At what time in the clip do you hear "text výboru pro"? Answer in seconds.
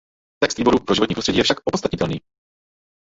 0.43-0.95